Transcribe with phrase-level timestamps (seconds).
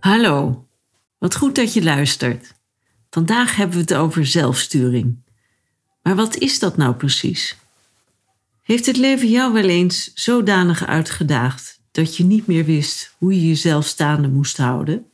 [0.00, 0.66] Hallo,
[1.18, 2.54] wat goed dat je luistert.
[3.10, 5.24] Vandaag hebben we het over zelfsturing.
[6.02, 7.56] Maar wat is dat nou precies?
[8.62, 13.46] Heeft het leven jou wel eens zodanig uitgedaagd dat je niet meer wist hoe je
[13.46, 15.06] jezelf staande moest houden?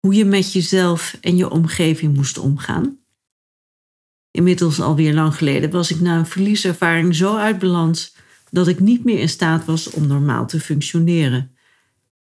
[0.00, 2.98] Hoe je met jezelf en je omgeving moest omgaan?
[4.30, 8.14] Inmiddels alweer lang geleden was ik na een verlieservaring zo uit balans
[8.50, 11.56] dat ik niet meer in staat was om normaal te functioneren.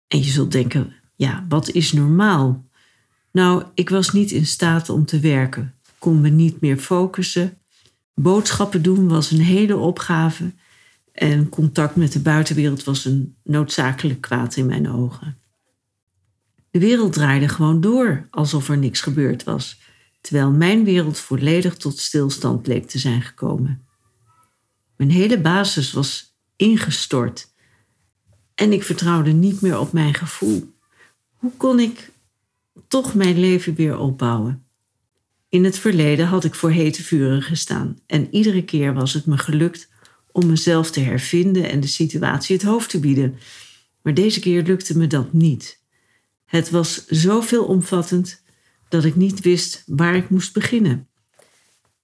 [0.08, 2.66] En je zult denken, ja, wat is normaal?
[3.32, 7.58] Nou, ik was niet in staat om te werken, kon me niet meer focussen.
[8.14, 10.54] Boodschappen doen was een hele opgave
[11.12, 15.38] en contact met de buitenwereld was een noodzakelijk kwaad in mijn ogen.
[16.72, 19.80] De wereld draaide gewoon door alsof er niks gebeurd was,
[20.22, 23.88] terwijl mijn wereld volledig tot stilstand leek te zijn gekomen.
[24.96, 27.54] Mijn hele basis was ingestort
[28.56, 30.78] en ik vertrouwde niet meer op mijn gevoel.
[31.40, 32.12] Hoe kon ik
[32.88, 34.66] toch mijn leven weer opbouwen?
[35.50, 39.38] In het verleden had ik voor hete vuren gestaan en iedere keer was het me
[39.38, 39.90] gelukt
[40.32, 43.36] om mezelf te hervinden en de situatie het hoofd te bieden.
[44.02, 45.80] Maar deze keer lukte me dat niet.
[46.46, 48.42] Het was zo veelomvattend
[48.90, 51.08] dat ik niet wist waar ik moest beginnen.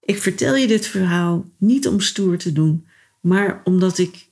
[0.02, 2.88] Ik vertel je dit verhaal niet om stoer te doen,
[3.22, 4.30] maar omdat ik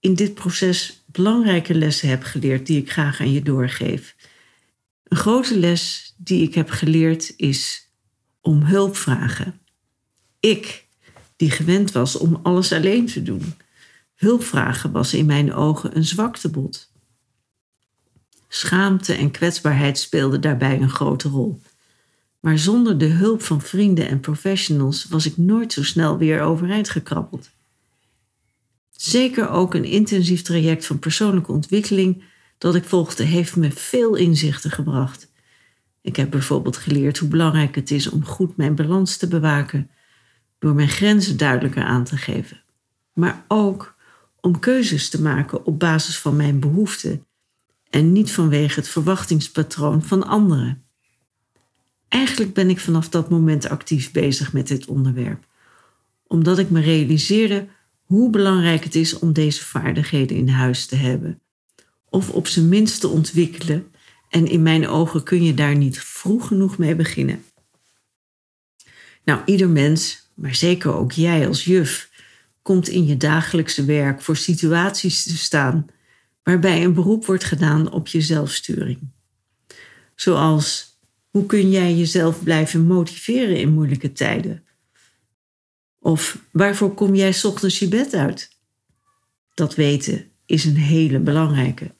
[0.00, 4.16] in dit proces belangrijke lessen heb geleerd die ik graag aan je doorgeef.
[5.08, 7.90] Een grote les die ik heb geleerd is
[8.40, 9.60] om hulp vragen.
[10.40, 10.86] Ik,
[11.36, 13.54] die gewend was om alles alleen te doen.
[14.14, 16.90] Hulp vragen was in mijn ogen een zwaktebod.
[18.48, 21.60] Schaamte en kwetsbaarheid speelden daarbij een grote rol.
[22.40, 26.88] Maar zonder de hulp van vrienden en professionals was ik nooit zo snel weer overeind
[26.88, 27.50] gekrabbeld.
[28.90, 32.22] Zeker ook een intensief traject van persoonlijke ontwikkeling
[32.58, 35.30] dat ik volgde, heeft me veel inzichten gebracht.
[36.00, 39.90] Ik heb bijvoorbeeld geleerd hoe belangrijk het is om goed mijn balans te bewaken,
[40.58, 42.62] door mijn grenzen duidelijker aan te geven.
[43.12, 43.96] Maar ook
[44.40, 47.26] om keuzes te maken op basis van mijn behoeften
[47.90, 50.82] en niet vanwege het verwachtingspatroon van anderen.
[52.08, 55.46] Eigenlijk ben ik vanaf dat moment actief bezig met dit onderwerp,
[56.26, 57.68] omdat ik me realiseerde
[58.02, 61.40] hoe belangrijk het is om deze vaardigheden in huis te hebben
[62.10, 63.92] of op zijn minst te ontwikkelen.
[64.28, 67.44] En in mijn ogen kun je daar niet vroeg genoeg mee beginnen.
[69.24, 72.10] Nou, ieder mens, maar zeker ook jij als juf,
[72.62, 75.86] komt in je dagelijkse werk voor situaties te staan
[76.42, 78.98] waarbij een beroep wordt gedaan op je zelfsturing.
[80.14, 80.96] Zoals
[81.30, 84.64] hoe kun jij jezelf blijven motiveren in moeilijke tijden?
[85.98, 88.50] Of waarvoor kom jij ochtends je bed uit?
[89.54, 91.94] Dat weten is een hele belangrijke.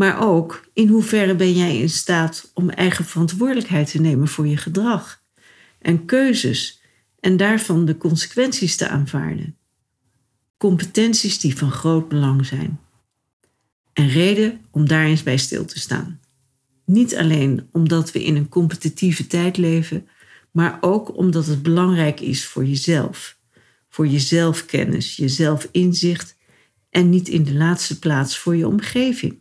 [0.00, 4.56] Maar ook in hoeverre ben jij in staat om eigen verantwoordelijkheid te nemen voor je
[4.56, 5.22] gedrag
[5.78, 6.82] en keuzes
[7.18, 9.56] en daarvan de consequenties te aanvaarden.
[10.56, 12.80] Competenties die van groot belang zijn.
[13.92, 16.20] En reden om daar eens bij stil te staan.
[16.84, 20.08] Niet alleen omdat we in een competitieve tijd leven,
[20.50, 23.38] maar ook omdat het belangrijk is voor jezelf,
[23.88, 26.36] voor je zelfkennis, je zelfinzicht
[26.90, 29.38] en niet in de laatste plaats voor je omgeving.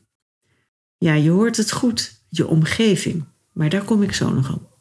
[1.00, 4.78] Ja, je hoort het goed, je omgeving, maar daar kom ik zo nog op.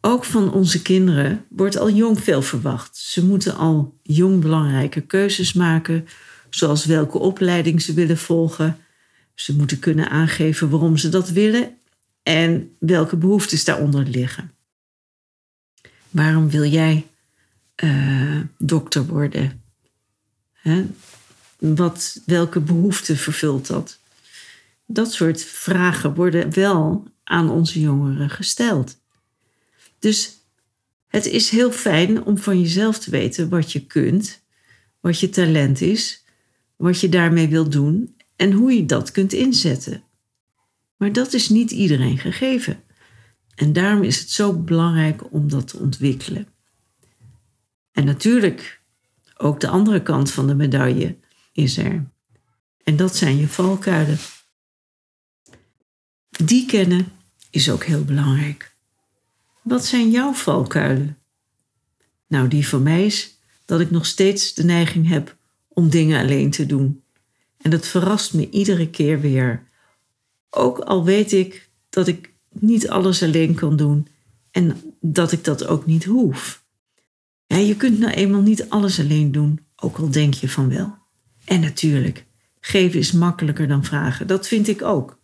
[0.00, 2.96] Ook van onze kinderen wordt al jong veel verwacht.
[2.96, 6.06] Ze moeten al jong belangrijke keuzes maken,
[6.50, 8.78] zoals welke opleiding ze willen volgen.
[9.34, 11.76] Ze moeten kunnen aangeven waarom ze dat willen
[12.22, 14.52] en welke behoeftes daaronder liggen.
[16.10, 17.06] Waarom wil jij
[17.84, 19.62] uh, dokter worden?
[21.58, 23.98] Wat, welke behoefte vervult dat?
[24.86, 29.00] Dat soort vragen worden wel aan onze jongeren gesteld.
[29.98, 30.40] Dus
[31.06, 34.42] het is heel fijn om van jezelf te weten wat je kunt,
[35.00, 36.24] wat je talent is,
[36.76, 40.02] wat je daarmee wilt doen en hoe je dat kunt inzetten.
[40.96, 42.82] Maar dat is niet iedereen gegeven.
[43.54, 46.46] En daarom is het zo belangrijk om dat te ontwikkelen.
[47.92, 48.80] En natuurlijk
[49.36, 51.16] ook de andere kant van de medaille.
[51.52, 52.10] is er.
[52.82, 54.18] En dat zijn je valkuilen.
[56.38, 57.12] Die kennen
[57.50, 58.74] is ook heel belangrijk.
[59.62, 61.18] Wat zijn jouw valkuilen?
[62.26, 65.36] Nou, die van mij is dat ik nog steeds de neiging heb
[65.68, 67.02] om dingen alleen te doen.
[67.58, 69.62] En dat verrast me iedere keer weer.
[70.50, 74.06] Ook al weet ik dat ik niet alles alleen kan doen
[74.50, 76.64] en dat ik dat ook niet hoef.
[77.46, 80.94] Je kunt nou eenmaal niet alles alleen doen, ook al denk je van wel.
[81.44, 82.24] En natuurlijk,
[82.60, 85.20] geven is makkelijker dan vragen, dat vind ik ook.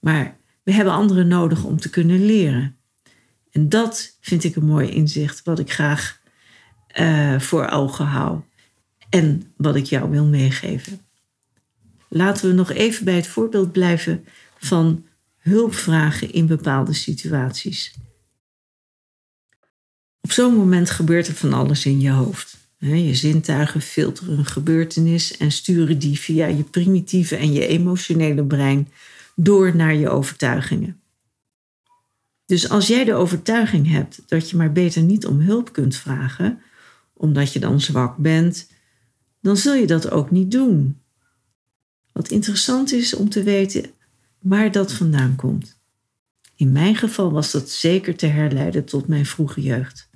[0.00, 2.76] Maar we hebben anderen nodig om te kunnen leren.
[3.50, 6.20] En dat vind ik een mooi inzicht, wat ik graag
[7.00, 8.40] uh, voor ogen hou.
[9.08, 11.00] En wat ik jou wil meegeven.
[12.08, 14.24] Laten we nog even bij het voorbeeld blijven
[14.58, 15.06] van
[15.38, 17.94] hulp vragen in bepaalde situaties.
[20.20, 22.56] Op zo'n moment gebeurt er van alles in je hoofd.
[22.78, 28.88] Je zintuigen filteren een gebeurtenis en sturen die via je primitieve en je emotionele brein
[29.40, 31.00] door naar je overtuigingen.
[32.46, 36.60] Dus als jij de overtuiging hebt dat je maar beter niet om hulp kunt vragen,
[37.12, 38.70] omdat je dan zwak bent,
[39.40, 41.00] dan zul je dat ook niet doen.
[42.12, 43.90] Wat interessant is om te weten
[44.38, 45.78] waar dat vandaan komt.
[46.56, 50.08] In mijn geval was dat zeker te herleiden tot mijn vroege jeugd.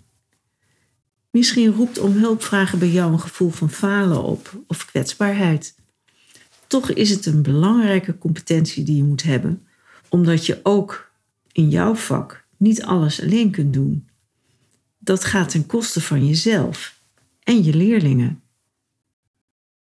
[1.31, 5.75] Misschien roept om hulp vragen bij jou een gevoel van falen op of kwetsbaarheid.
[6.73, 9.67] Toch is het een belangrijke competentie die je moet hebben,
[10.09, 11.11] omdat je ook
[11.53, 14.09] in jouw vak niet alles alleen kunt doen.
[14.99, 17.01] Dat gaat ten koste van jezelf
[17.43, 18.43] en je leerlingen.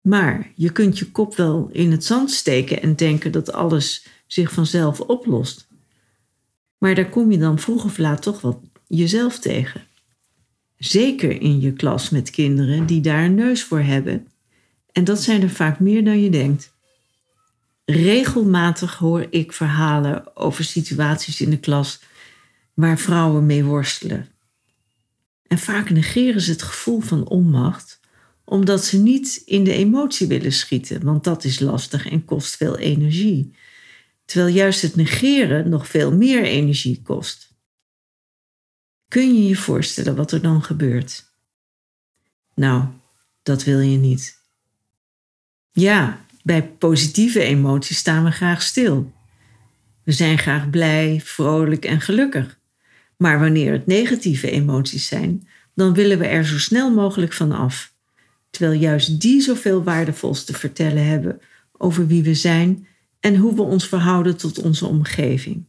[0.00, 4.52] Maar je kunt je kop wel in het zand steken en denken dat alles zich
[4.52, 5.66] vanzelf oplost.
[6.78, 9.86] Maar daar kom je dan vroeg of laat toch wat jezelf tegen.
[10.76, 14.28] Zeker in je klas met kinderen die daar een neus voor hebben.
[14.92, 16.72] En dat zijn er vaak meer dan je denkt.
[17.84, 22.00] Regelmatig hoor ik verhalen over situaties in de klas
[22.74, 24.28] waar vrouwen mee worstelen.
[25.46, 28.00] En vaak negeren ze het gevoel van onmacht,
[28.44, 32.78] omdat ze niet in de emotie willen schieten, want dat is lastig en kost veel
[32.78, 33.54] energie.
[34.24, 37.52] Terwijl juist het negeren nog veel meer energie kost.
[39.08, 41.24] Kun je je voorstellen wat er dan gebeurt?
[42.54, 42.84] Nou,
[43.42, 44.38] dat wil je niet.
[45.72, 49.12] Ja, bij positieve emoties staan we graag stil.
[50.02, 52.58] We zijn graag blij, vrolijk en gelukkig.
[53.16, 57.94] Maar wanneer het negatieve emoties zijn, dan willen we er zo snel mogelijk van af.
[58.50, 61.40] Terwijl juist die zoveel waardevols te vertellen hebben
[61.72, 62.86] over wie we zijn
[63.20, 65.64] en hoe we ons verhouden tot onze omgeving.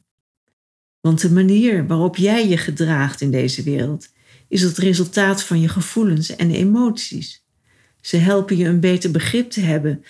[1.02, 4.08] Want de manier waarop jij je gedraagt in deze wereld
[4.48, 7.44] is het resultaat van je gevoelens en emoties.
[8.02, 10.04] Ze helpen je een beter begrip te hebben,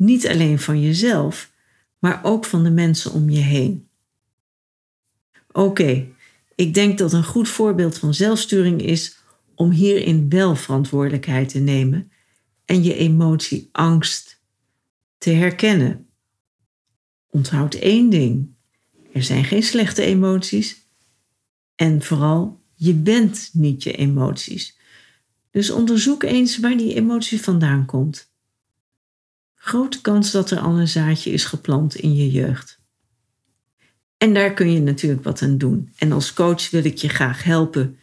[0.00, 1.52] niet alleen van jezelf,
[1.98, 3.88] maar ook van de mensen om je heen.
[5.52, 6.06] Oké,
[6.54, 9.18] ik denk dat een goed voorbeeld van zelfsturing is
[9.54, 12.12] om hierin wel verantwoordelijkheid te nemen
[12.64, 14.42] en je emotie angst
[15.18, 16.06] te herkennen.
[17.30, 18.54] Onthoud één ding.
[19.12, 20.88] Er zijn geen slechte emoties.
[21.74, 24.78] En vooral, je bent niet je emoties.
[25.50, 28.29] Dus onderzoek eens waar die emotie vandaan komt.
[29.62, 32.80] Grote kans dat er al een zaadje is geplant in je jeugd.
[34.16, 35.92] En daar kun je natuurlijk wat aan doen.
[35.96, 37.98] En als coach wil ik je graag helpen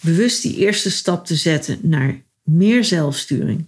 [0.00, 3.64] bewust die eerste stap te zetten naar meer zelfsturing.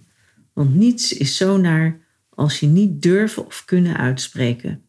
[0.53, 1.99] Want niets is zo naar
[2.29, 4.83] als je niet durven of kunnen uitspreken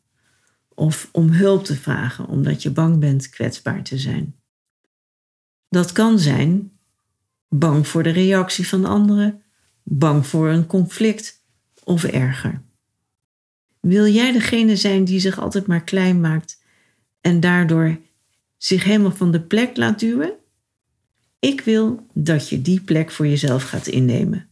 [0.75, 4.35] of om hulp te vragen omdat je bang bent kwetsbaar te zijn.
[5.69, 6.71] Dat kan zijn
[7.49, 9.43] bang voor de reactie van anderen,
[9.83, 11.45] bang voor een conflict
[11.87, 12.63] of erger.
[13.81, 16.63] Wil jij degene zijn die zich altijd maar klein maakt
[17.21, 17.99] en daardoor
[18.57, 20.33] zich helemaal van de plek laat duwen?
[21.39, 24.49] Ik wil dat je die plek voor jezelf gaat innemen.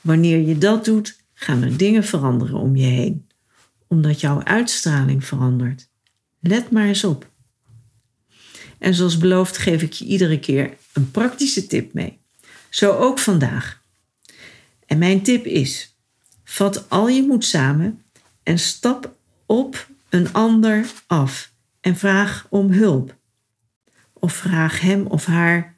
[0.00, 3.28] Wanneer je dat doet, gaan er dingen veranderen om je heen
[3.88, 5.88] omdat jouw uitstraling verandert.
[6.40, 7.30] Let maar eens op.
[8.78, 12.18] En zoals beloofd geef ik je iedere keer een praktische tip mee.
[12.70, 13.82] Zo ook vandaag.
[14.86, 15.97] En mijn tip is:
[16.48, 18.02] vat al je moed samen
[18.42, 23.16] en stap op een ander af en vraag om hulp.
[24.12, 25.76] Of vraag hem of haar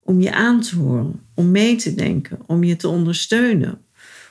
[0.00, 3.84] om je aan te horen, om mee te denken, om je te ondersteunen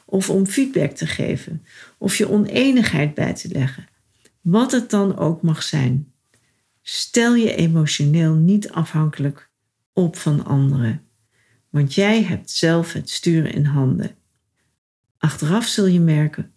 [0.05, 1.65] of om feedback te geven
[1.97, 3.87] of je oneenigheid bij te leggen.
[4.41, 6.13] Wat het dan ook mag zijn.
[6.81, 9.49] Stel je emotioneel niet afhankelijk
[9.93, 11.01] op van anderen,
[11.69, 14.17] want jij hebt zelf het sturen in handen.
[15.19, 16.51] Achteraf zul je merken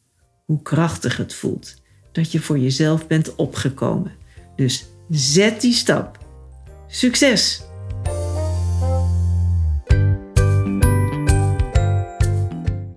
[0.45, 1.75] hoe krachtig het voelt
[2.13, 4.13] dat je voor jezelf bent opgekomen.
[4.57, 6.19] Dus zet die stap.
[6.89, 7.63] Succes!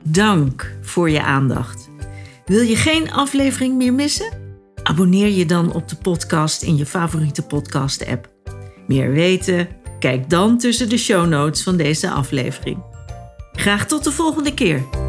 [0.03, 1.89] Dank voor je aandacht.
[2.45, 4.34] Wil je geen aflevering meer missen?
[4.84, 8.29] Abonneer je dan op de podcast in je favoriete podcast-app.
[8.88, 9.67] Meer weten?
[10.00, 12.84] Kijk dan tussen de show notes van deze aflevering.
[13.51, 15.04] Graag tot de volgende keer.